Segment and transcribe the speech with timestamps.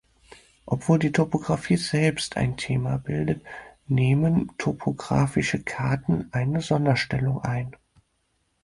[0.65, 3.43] Obwohl die Topografie selbst ein Thema bildet,
[3.85, 7.75] nehmen topographische Karten eine Sonderstellung ein.